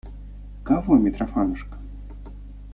[0.63, 1.77] Кого, Митрофанушка?